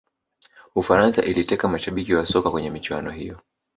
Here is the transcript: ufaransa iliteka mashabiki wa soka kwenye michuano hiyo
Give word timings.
ufaransa 0.75 1.23
iliteka 1.23 1.67
mashabiki 1.67 2.13
wa 2.13 2.25
soka 2.25 2.51
kwenye 2.51 2.69
michuano 2.69 3.11
hiyo 3.11 3.39